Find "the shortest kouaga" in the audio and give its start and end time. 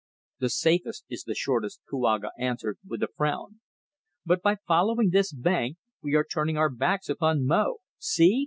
1.25-2.31